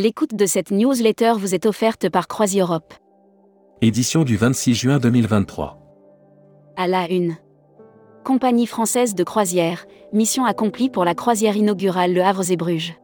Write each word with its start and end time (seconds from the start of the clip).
L'écoute 0.00 0.36
de 0.36 0.46
cette 0.46 0.70
newsletter 0.70 1.32
vous 1.36 1.56
est 1.56 1.66
offerte 1.66 2.08
par 2.08 2.28
CroisiEurope. 2.28 2.94
Édition 3.82 4.22
du 4.22 4.36
26 4.36 4.74
juin 4.76 4.98
2023. 5.00 5.76
À 6.76 6.86
la 6.86 7.10
une. 7.10 7.34
Compagnie 8.22 8.68
française 8.68 9.16
de 9.16 9.24
croisière, 9.24 9.86
mission 10.12 10.44
accomplie 10.44 10.88
pour 10.88 11.04
la 11.04 11.16
croisière 11.16 11.56
inaugurale 11.56 12.14
Le 12.14 12.22
Havre 12.22 12.48
et 12.48 12.56
Bruges. 12.56 12.94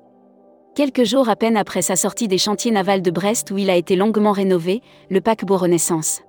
Quelques 0.76 1.02
jours 1.02 1.28
à 1.28 1.34
peine 1.34 1.56
après 1.56 1.82
sa 1.82 1.96
sortie 1.96 2.28
des 2.28 2.38
chantiers 2.38 2.70
navals 2.70 3.02
de 3.02 3.10
Brest 3.10 3.50
où 3.50 3.58
il 3.58 3.70
a 3.70 3.76
été 3.76 3.96
longuement 3.96 4.30
rénové, 4.30 4.80
le 5.10 5.20
paquebot 5.20 5.56
Renaissance. 5.56 6.22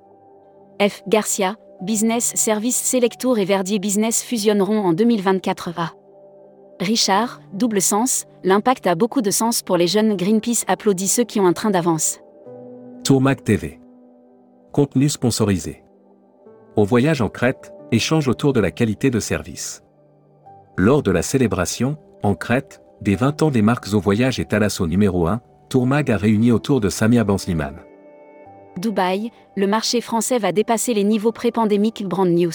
F. 0.81 1.03
Garcia, 1.07 1.57
Business 1.83 2.31
Service 2.33 2.77
Selectour 2.77 3.37
et 3.37 3.45
Verdier 3.45 3.77
Business 3.77 4.23
fusionneront 4.23 4.79
en 4.79 4.93
2024 4.93 5.73
A. 5.77 5.91
Richard, 6.81 7.39
double 7.53 7.81
sens, 7.81 8.25
l'impact 8.43 8.85
a 8.85 8.95
beaucoup 8.95 9.21
de 9.21 9.31
sens 9.31 9.61
pour 9.61 9.77
les 9.77 9.87
jeunes 9.87 10.17
Greenpeace 10.17 10.65
applaudit 10.67 11.07
ceux 11.07 11.23
qui 11.23 11.39
ont 11.39 11.47
un 11.47 11.53
train 11.53 11.69
d'avance. 11.69 12.19
Tourmac 13.05 13.43
TV. 13.45 13.79
Contenu 14.73 15.07
sponsorisé. 15.07 15.83
Au 16.75 16.83
voyage 16.83 17.21
en 17.21 17.29
Crète, 17.29 17.71
échange 17.93 18.27
autour 18.27 18.51
de 18.51 18.59
la 18.59 18.71
qualité 18.71 19.09
de 19.09 19.21
service. 19.21 19.83
Lors 20.75 21.01
de 21.01 21.11
la 21.11 21.21
célébration, 21.21 21.97
en 22.23 22.35
Crète, 22.35 22.81
des 22.99 23.15
20 23.15 23.43
ans 23.43 23.51
des 23.51 23.61
marques 23.61 23.93
au 23.93 24.01
voyage 24.01 24.41
et 24.41 24.45
Thalasso 24.45 24.85
numéro 24.85 25.27
1, 25.27 25.39
Tourmag 25.69 26.11
a 26.11 26.17
réuni 26.17 26.51
autour 26.51 26.81
de 26.81 26.89
Samia 26.89 27.23
Bansliman. 27.23 27.75
Dubaï, 28.77 29.31
le 29.55 29.67
marché 29.67 30.01
français 30.01 30.39
va 30.39 30.51
dépasser 30.51 30.93
les 30.93 31.05
niveaux 31.05 31.31
pré-pandémiques 31.31 32.05
Brand 32.05 32.27
News. 32.27 32.51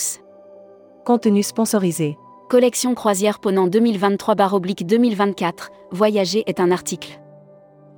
Contenu 1.07 1.43
sponsorisé. 1.43 2.19
Collection 2.51 2.97
croisière 2.97 3.39
Ponant 3.39 3.69
2023-2024, 3.69 5.69
Voyager 5.93 6.43
est 6.49 6.59
un 6.59 6.73
article. 6.73 7.21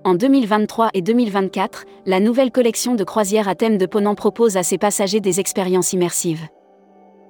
En 0.05 0.13
2023 0.13 0.91
et 0.93 1.01
2024, 1.01 1.87
la 2.05 2.21
nouvelle 2.21 2.51
collection 2.51 2.95
de 2.95 3.03
croisière 3.03 3.49
à 3.49 3.55
thème 3.55 3.79
de 3.79 3.87
Ponant 3.87 4.15
propose 4.15 4.59
à 4.59 4.63
ses 4.63 4.77
passagers 4.77 5.21
des 5.21 5.41
expériences 5.41 5.95
immersives. 5.95 6.47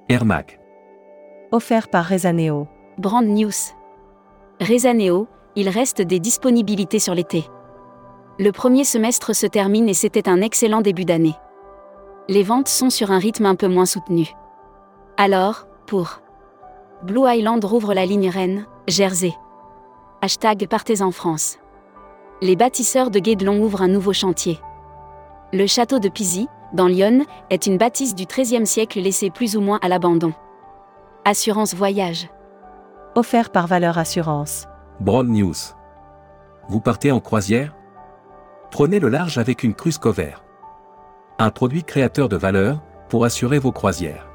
Air 0.08 0.24
Mag. 0.24 0.58
Offert 1.52 1.90
par 1.90 2.06
Rezaneo. 2.06 2.66
Brand 2.98 3.24
News. 3.24 3.52
Rezaneo, 4.60 5.28
il 5.54 5.68
reste 5.68 6.02
des 6.02 6.18
disponibilités 6.18 6.98
sur 6.98 7.14
l'été. 7.14 7.44
Le 8.40 8.50
premier 8.50 8.82
semestre 8.82 9.32
se 9.32 9.46
termine 9.46 9.88
et 9.88 9.94
c'était 9.94 10.28
un 10.28 10.40
excellent 10.40 10.80
début 10.80 11.04
d'année. 11.04 11.36
Les 12.28 12.42
ventes 12.42 12.66
sont 12.66 12.90
sur 12.90 13.12
un 13.12 13.20
rythme 13.20 13.46
un 13.46 13.54
peu 13.54 13.68
moins 13.68 13.86
soutenu. 13.86 14.34
Alors, 15.16 15.68
pour 15.86 16.20
Blue 17.02 17.24
Island 17.26 17.64
rouvre 17.64 17.94
la 17.94 18.06
ligne 18.06 18.28
Rennes, 18.28 18.64
Jersey. 18.86 19.34
Hashtag 20.20 20.68
Partez 20.68 21.02
en 21.02 21.10
France. 21.10 21.58
Les 22.40 22.54
bâtisseurs 22.54 23.10
de 23.10 23.18
Guédelon 23.18 23.60
ouvrent 23.60 23.82
un 23.82 23.88
nouveau 23.88 24.12
chantier. 24.12 24.60
Le 25.52 25.66
château 25.66 25.98
de 25.98 26.08
Pizy, 26.08 26.46
dans 26.72 26.86
Lyon, 26.86 27.26
est 27.50 27.66
une 27.66 27.76
bâtisse 27.76 28.14
du 28.14 28.24
XIIIe 28.24 28.66
siècle 28.66 29.00
laissée 29.00 29.30
plus 29.30 29.56
ou 29.56 29.60
moins 29.60 29.80
à 29.82 29.88
l'abandon. 29.88 30.32
Assurance 31.24 31.74
voyage. 31.74 32.28
Offert 33.16 33.50
par 33.50 33.66
Valeur 33.66 33.98
Assurance. 33.98 34.68
Broad 35.00 35.26
News. 35.26 35.54
Vous 36.68 36.80
partez 36.80 37.10
en 37.10 37.18
croisière? 37.18 37.74
Prenez 38.70 39.00
le 39.00 39.08
large 39.08 39.38
avec 39.38 39.64
une 39.64 39.74
cruise 39.74 39.98
cover. 39.98 40.34
Un 41.40 41.50
produit 41.50 41.82
créateur 41.82 42.28
de 42.28 42.36
valeur 42.36 42.80
pour 43.08 43.24
assurer 43.24 43.58
vos 43.58 43.72
croisières. 43.72 44.30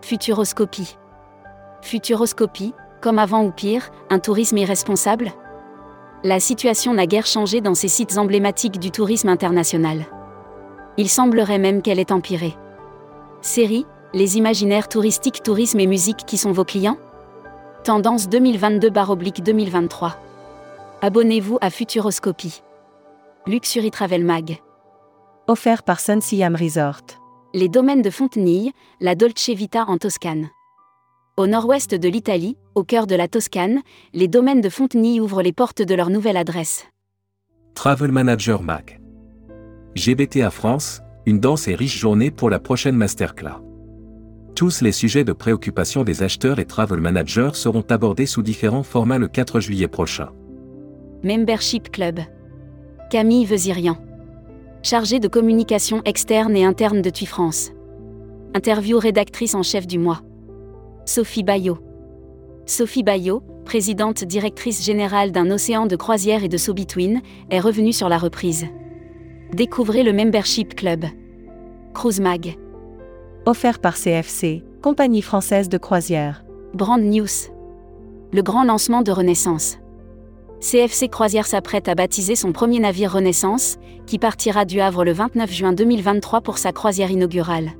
Futuroscopie. 0.00 0.96
Futuroscopie, 1.84 2.72
comme 3.02 3.18
avant 3.18 3.44
ou 3.44 3.50
pire, 3.50 3.90
un 4.08 4.18
tourisme 4.18 4.56
irresponsable? 4.56 5.32
La 6.22 6.40
situation 6.40 6.94
n'a 6.94 7.06
guère 7.06 7.26
changé 7.26 7.60
dans 7.60 7.74
ces 7.74 7.88
sites 7.88 8.16
emblématiques 8.16 8.78
du 8.78 8.90
tourisme 8.90 9.28
international. 9.28 10.06
Il 10.96 11.10
semblerait 11.10 11.58
même 11.58 11.82
qu'elle 11.82 12.00
ait 12.00 12.10
empiré. 12.10 12.56
Série, 13.42 13.84
les 14.14 14.38
imaginaires 14.38 14.88
touristiques, 14.88 15.42
tourisme 15.42 15.78
et 15.78 15.86
musique 15.86 16.24
qui 16.26 16.38
sont 16.38 16.52
vos 16.52 16.64
clients? 16.64 16.96
Tendance 17.84 18.28
2022-2023. 18.28 20.12
Abonnez-vous 21.02 21.58
à 21.60 21.68
Futuroscopie. 21.68 22.62
Luxury 23.46 23.90
Travel 23.90 24.24
Mag. 24.24 24.56
Offert 25.48 25.82
par 25.82 26.00
Sun 26.00 26.22
Siam 26.22 26.56
Resort. 26.56 27.02
Les 27.52 27.68
domaines 27.68 28.00
de 28.00 28.08
Fontenille, 28.08 28.72
la 29.00 29.14
Dolce 29.14 29.50
Vita 29.50 29.84
en 29.86 29.98
Toscane. 29.98 30.48
Au 31.36 31.48
nord-ouest 31.48 31.96
de 31.96 32.08
l'Italie, 32.08 32.56
au 32.76 32.84
cœur 32.84 33.08
de 33.08 33.16
la 33.16 33.26
Toscane, 33.26 33.80
les 34.12 34.28
domaines 34.28 34.60
de 34.60 34.68
Fontenille 34.68 35.20
ouvrent 35.20 35.42
les 35.42 35.52
portes 35.52 35.82
de 35.82 35.92
leur 35.92 36.08
nouvelle 36.08 36.36
adresse. 36.36 36.84
Travel 37.74 38.12
Manager 38.12 38.62
Mag. 38.62 39.00
GBTA 39.96 40.50
France, 40.50 41.02
une 41.26 41.40
dense 41.40 41.66
et 41.66 41.74
riche 41.74 41.98
journée 41.98 42.30
pour 42.30 42.50
la 42.50 42.60
prochaine 42.60 42.94
masterclass. 42.94 43.60
Tous 44.54 44.80
les 44.80 44.92
sujets 44.92 45.24
de 45.24 45.32
préoccupation 45.32 46.04
des 46.04 46.22
acheteurs 46.22 46.60
et 46.60 46.66
travel 46.66 47.00
managers 47.00 47.54
seront 47.54 47.84
abordés 47.90 48.26
sous 48.26 48.42
différents 48.42 48.84
formats 48.84 49.18
le 49.18 49.26
4 49.26 49.58
juillet 49.58 49.88
prochain. 49.88 50.28
Membership 51.24 51.90
Club. 51.90 52.20
Camille 53.10 53.44
Vezirian. 53.44 53.96
Chargée 54.84 55.18
de 55.18 55.26
communication 55.26 56.00
externe 56.04 56.56
et 56.56 56.64
interne 56.64 57.02
de 57.02 57.10
TUI 57.10 57.26
France. 57.26 57.72
Interview 58.54 59.00
rédactrice 59.00 59.56
en 59.56 59.64
chef 59.64 59.88
du 59.88 59.98
mois. 59.98 60.20
Sophie 61.06 61.42
Bayot. 61.42 61.78
Sophie 62.64 63.02
Bayot, 63.02 63.42
présidente 63.66 64.24
directrice 64.24 64.82
générale 64.82 65.32
d'un 65.32 65.50
océan 65.50 65.84
de 65.84 65.96
croisière 65.96 66.42
et 66.44 66.48
de 66.48 66.56
saut 66.56 66.72
between, 66.72 67.20
est 67.50 67.60
revenue 67.60 67.92
sur 67.92 68.08
la 68.08 68.16
reprise. 68.16 68.64
Découvrez 69.52 70.02
le 70.02 70.14
Membership 70.14 70.74
Club. 70.74 71.04
Cruise 71.92 72.20
Mag. 72.20 72.56
Offert 73.44 73.80
par 73.80 73.96
CFC, 73.96 74.64
compagnie 74.82 75.20
française 75.20 75.68
de 75.68 75.76
croisière. 75.76 76.42
Brand 76.72 77.02
News. 77.02 77.52
Le 78.32 78.42
grand 78.42 78.64
lancement 78.64 79.02
de 79.02 79.12
Renaissance. 79.12 79.76
CFC 80.60 81.08
Croisière 81.10 81.46
s'apprête 81.46 81.88
à 81.88 81.94
baptiser 81.94 82.34
son 82.34 82.52
premier 82.52 82.80
navire 82.80 83.12
Renaissance, 83.12 83.76
qui 84.06 84.18
partira 84.18 84.64
du 84.64 84.80
Havre 84.80 85.04
le 85.04 85.12
29 85.12 85.52
juin 85.52 85.72
2023 85.74 86.40
pour 86.40 86.56
sa 86.56 86.72
croisière 86.72 87.10
inaugurale. 87.10 87.72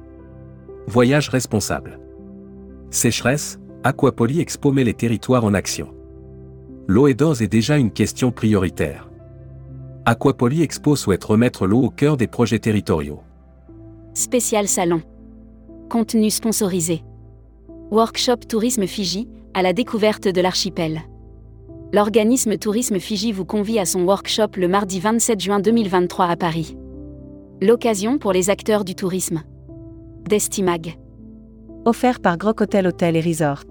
Voyage 0.86 1.30
responsable. 1.30 2.03
Sécheresse, 2.94 3.58
Aquapoly 3.82 4.40
Expo 4.40 4.70
met 4.70 4.84
les 4.84 4.94
territoires 4.94 5.44
en 5.44 5.52
action. 5.52 5.88
L'eau 6.86 7.08
et 7.08 7.14
d'ores 7.14 7.42
est 7.42 7.48
déjà 7.48 7.76
une 7.76 7.90
question 7.90 8.30
prioritaire. 8.30 9.10
Aquapoly 10.04 10.62
Expo 10.62 10.94
souhaite 10.94 11.24
remettre 11.24 11.66
l'eau 11.66 11.82
au 11.82 11.90
cœur 11.90 12.16
des 12.16 12.28
projets 12.28 12.60
territoriaux. 12.60 13.20
Spécial 14.14 14.68
salon. 14.68 15.02
Contenu 15.90 16.30
sponsorisé. 16.30 17.02
Workshop 17.90 18.46
Tourisme 18.48 18.86
Fiji, 18.86 19.28
à 19.54 19.62
la 19.62 19.72
découverte 19.72 20.28
de 20.28 20.40
l'archipel. 20.40 21.02
L'organisme 21.92 22.56
Tourisme 22.58 23.00
Fiji 23.00 23.32
vous 23.32 23.44
convie 23.44 23.80
à 23.80 23.86
son 23.86 24.04
workshop 24.04 24.50
le 24.56 24.68
mardi 24.68 25.00
27 25.00 25.40
juin 25.40 25.58
2023 25.58 26.26
à 26.26 26.36
Paris. 26.36 26.76
L'occasion 27.60 28.18
pour 28.18 28.32
les 28.32 28.50
acteurs 28.50 28.84
du 28.84 28.94
tourisme. 28.94 29.42
Destimag. 30.28 30.96
Offert 31.86 32.20
par 32.20 32.38
Groc 32.38 32.62
Hotel 32.62 32.86
Hotel 32.86 33.14
et 33.14 33.20
Resort. 33.20 33.66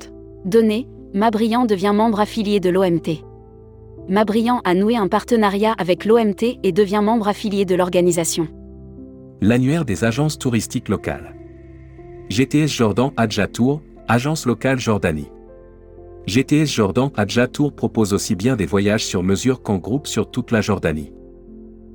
Données, 0.46 0.88
Mabriand 1.16 1.66
devient 1.66 1.94
membre 1.96 2.20
affilié 2.20 2.60
de 2.60 2.70
l'OMT. 2.70 3.24
Mabriand 4.08 4.62
a 4.66 4.76
noué 4.76 4.96
un 4.96 5.08
partenariat 5.08 5.74
avec 5.80 6.06
l'OMT 6.06 6.60
et 6.62 6.72
devient 6.72 7.02
membre 7.04 7.28
affilié 7.28 7.66
de 7.66 7.74
l'organisation. 7.74 8.48
L'annuaire 9.42 9.84
des 9.84 10.04
agences 10.04 10.38
touristiques 10.38 10.90
locales. 10.90 11.36
GTS 12.30 12.68
Jordan 12.68 13.10
Adja 13.18 13.48
Tour, 13.48 13.82
agence 14.08 14.46
locale 14.46 14.80
Jordanie. 14.80 15.32
GTS 16.28 16.68
Jordan 16.68 17.10
Adja 17.16 17.48
Tour 17.48 17.74
propose 17.74 18.14
aussi 18.14 18.36
bien 18.36 18.56
des 18.56 18.68
voyages 18.68 19.06
sur 19.06 19.24
mesure 19.24 19.64
qu'en 19.64 19.78
groupe 19.78 20.06
sur 20.06 20.30
toute 20.30 20.52
la 20.52 20.62
Jordanie. 20.62 21.12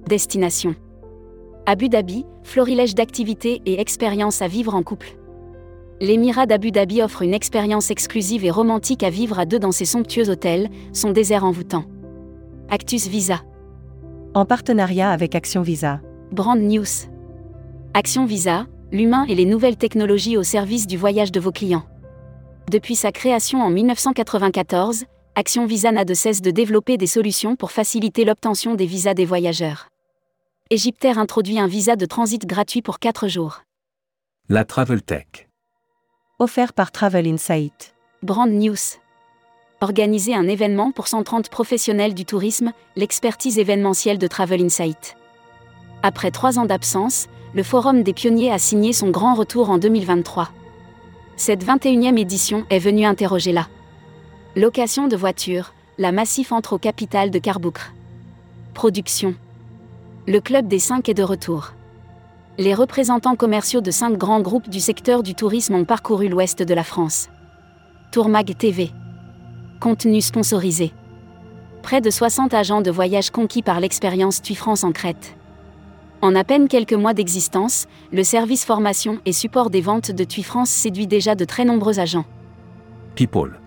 Destination. 0.09 0.75
Abu 1.65 1.89
Dhabi, 1.89 2.25
florilège 2.43 2.97
d'activités 2.97 3.63
et 3.67 3.81
expériences 3.81 4.43
à 4.43 4.49
vivre 4.49 4.75
en 4.75 4.83
couple. 4.83 5.17
L'émirat 6.01 6.47
d'Abu 6.47 6.71
Dhabi 6.71 7.03
offre 7.03 7.23
une 7.23 7.35
expérience 7.35 7.91
exclusive 7.91 8.45
et 8.45 8.53
romantique 8.53 9.03
à 9.03 9.11
vivre 9.11 9.41
à 9.41 9.47
deux 9.47 9.59
dans 9.59 9.73
ses 9.73 9.85
somptueux 9.85 10.31
hôtels, 10.31 10.71
son 10.93 11.11
désert 11.11 11.45
envoûtant. 11.45 11.85
Actus 12.71 13.09
Visa. 13.09 13.43
En 14.35 14.45
partenariat 14.45 15.11
avec 15.11 15.35
Action 15.35 15.63
Visa. 15.63 16.01
Brand 16.31 16.61
News. 16.61 16.85
Action 17.95 18.27
Visa, 18.27 18.67
l'humain 18.93 19.25
et 19.29 19.35
les 19.35 19.45
nouvelles 19.45 19.77
technologies 19.77 20.37
au 20.37 20.45
service 20.45 20.87
du 20.87 20.97
voyage 20.97 21.33
de 21.33 21.41
vos 21.41 21.51
clients. 21.51 21.85
Depuis 22.71 22.95
sa 22.95 23.11
création 23.11 23.61
en 23.61 23.71
1994, 23.71 25.05
Action 25.35 25.67
Visa 25.67 25.91
n'a 25.91 26.05
de 26.05 26.15
cesse 26.15 26.43
de 26.43 26.53
développer 26.53 26.97
des 26.97 27.07
solutions 27.09 27.57
pour 27.57 27.73
faciliter 27.73 28.25
l'obtention 28.25 28.77
des 28.77 28.87
visas 28.87 29.15
des 29.15 29.25
voyageurs. 29.25 29.89
Égyptaire 30.71 31.19
introduit 31.19 31.59
un 31.59 31.67
visa 31.67 31.97
de 31.97 32.07
transit 32.07 32.47
gratuit 32.47 32.83
pour 32.83 33.01
4 33.01 33.27
jours. 33.27 33.63
La 34.49 34.65
Travel 34.65 35.03
Tech. 35.03 35.48
Offert 36.41 36.73
par 36.73 36.93
Travel 36.93 37.27
Insight. 37.27 37.97
Brand 38.23 38.49
News. 38.49 38.77
Organiser 39.81 40.37
un 40.37 40.47
événement 40.47 40.93
pour 40.93 41.09
130 41.09 41.49
professionnels 41.49 42.15
du 42.15 42.25
tourisme, 42.25 42.71
l'expertise 42.95 43.59
événementielle 43.59 44.19
de 44.19 44.27
Travel 44.29 44.63
Insight. 44.63 45.17
Après 46.05 46.31
trois 46.31 46.61
ans 46.61 46.65
d'absence, 46.65 47.27
le 47.55 47.65
Forum 47.65 48.05
des 48.05 48.13
pionniers 48.13 48.53
a 48.53 48.59
signé 48.61 48.93
son 48.93 49.11
grand 49.11 49.35
retour 49.35 49.69
en 49.69 49.79
2023. 49.79 50.51
Cette 51.35 51.65
21e 51.65 52.17
édition 52.17 52.65
est 52.71 52.79
venue 52.79 53.05
interroger 53.05 53.51
la 53.51 53.67
location 54.55 55.09
de 55.09 55.17
voitures, 55.17 55.75
la 55.99 56.13
Massif 56.13 56.53
entre 56.53 56.75
au 56.75 56.79
capital 56.79 57.33
de 57.33 57.41
Carboucre. 57.41 57.95
Production. 58.75 59.35
Le 60.29 60.39
Club 60.39 60.69
des 60.69 60.79
5 60.79 61.09
est 61.09 61.15
de 61.15 61.25
retour. 61.25 61.73
Les 62.61 62.75
représentants 62.75 63.37
commerciaux 63.37 63.81
de 63.81 63.93
cinq 63.93 64.19
grands 64.19 64.41
groupes 64.41 64.69
du 64.69 64.81
secteur 64.81 65.23
du 65.23 65.37
tourisme 65.37 65.77
ont 65.77 65.85
parcouru 65.85 66.29
l'ouest 66.29 66.61
de 66.61 66.75
la 66.75 66.83
France. 66.83 67.29
Tourmag 68.11 68.57
TV. 68.59 68.91
Contenu 69.79 70.21
sponsorisé. 70.21 70.93
Près 71.85 72.01
de 72.01 72.11
60 72.11 72.55
agents 72.55 72.81
de 72.81 72.91
voyage 72.91 73.31
conquis 73.31 73.63
par 73.63 73.79
l'expérience 73.79 74.43
TUI 74.43 74.57
France 74.57 74.83
en 74.83 74.91
Crète. 74.91 75.37
En 76.21 76.35
à 76.35 76.43
peine 76.43 76.67
quelques 76.67 76.95
mois 76.95 77.15
d'existence, 77.15 77.87
le 78.13 78.25
service 78.25 78.65
formation 78.65 79.21
et 79.25 79.33
support 79.33 79.71
des 79.71 79.81
ventes 79.81 80.11
de 80.11 80.25
TUI 80.25 80.43
France 80.43 80.71
séduit 80.71 81.07
déjà 81.07 81.37
de 81.37 81.45
très 81.45 81.65
nombreux 81.65 82.01
agents. 82.01 82.27
People. 83.15 83.61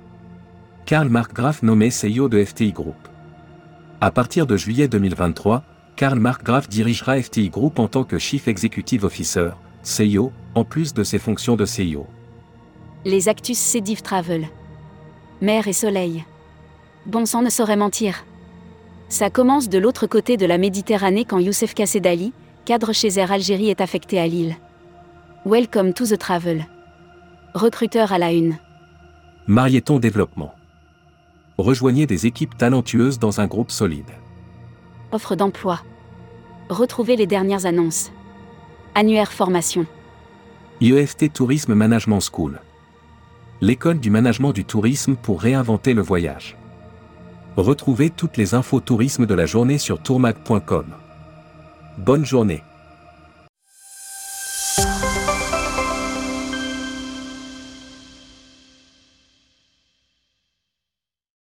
Karl 0.86 1.08
Mark 1.08 1.32
Graf 1.32 1.64
nommé 1.64 1.92
CEO 1.92 2.28
de 2.28 2.44
FTI 2.44 2.74
Group. 2.74 3.08
À 4.02 4.12
partir 4.12 4.48
de 4.48 4.58
juillet 4.58 4.90
2023, 4.90 5.64
Karl 5.96 6.20
Mark 6.20 6.44
Graf 6.44 6.68
dirigera 6.68 7.22
FTI 7.22 7.50
Group 7.50 7.80
en 7.80 7.88
tant 7.88 8.04
que 8.04 8.18
Chief 8.18 8.48
Executive 8.48 9.04
Officer, 9.04 9.52
CEO, 9.84 10.32
en 10.56 10.64
plus 10.64 10.94
de 10.94 11.04
ses 11.04 11.20
fonctions 11.20 11.56
de 11.56 11.66
CEO. 11.66 12.08
Les 13.06 13.30
Actus 13.30 13.58
Cédiv 13.58 14.02
Travel. 14.02 14.48
Mer 15.42 15.68
et 15.68 15.74
soleil. 15.74 16.24
Bon 17.06 17.26
sang 17.26 17.42
ne 17.42 17.50
saurait 17.50 17.76
mentir. 17.76 18.26
Ça 19.10 19.30
commence 19.30 19.70
de 19.70 19.78
l'autre 19.78 20.08
côté 20.08 20.38
de 20.38 20.46
la 20.46 20.58
Méditerranée 20.58 21.26
quand 21.26 21.40
Youssef 21.40 21.74
Kassedali, 21.74 22.34
cadre 22.66 22.94
chez 22.94 23.20
Air 23.20 23.32
Algérie, 23.32 23.70
est 23.70 23.82
affecté 23.82 24.20
à 24.20 24.28
Lille. 24.28 24.56
Welcome 25.46 25.94
to 25.94 26.06
the 26.06 26.18
travel. 26.18 26.66
Recruteur 27.54 28.14
à 28.14 28.18
la 28.18 28.32
une. 28.32 28.58
Marieton 29.48 30.00
Développement. 30.00 30.54
Rejoignez 31.58 32.06
des 32.06 32.26
équipes 32.26 32.58
talentueuses 32.58 33.20
dans 33.20 33.42
un 33.42 33.48
groupe 33.48 33.72
solide. 33.72 34.12
Offre 35.14 35.36
d'emploi. 35.36 35.82
Retrouvez 36.70 37.18
les 37.18 37.28
dernières 37.28 37.66
annonces. 37.66 38.12
Annuaire 38.96 39.34
formation. 39.34 39.86
IEFT 40.80 41.34
Tourisme 41.34 41.74
Management 41.74 42.22
School. 42.22 42.62
L'école 43.60 44.00
du 44.00 44.10
management 44.10 44.54
du 44.54 44.64
tourisme 44.64 45.16
pour 45.16 45.42
réinventer 45.42 45.94
le 45.94 46.02
voyage. 46.02 46.56
Retrouvez 47.58 48.10
toutes 48.10 48.38
les 48.38 48.54
infos 48.56 48.80
tourisme 48.80 49.26
de 49.26 49.34
la 49.34 49.46
journée 49.46 49.78
sur 49.78 50.02
tourmag.com. 50.02 50.86
Bonne 51.98 52.26
journée. 52.26 52.64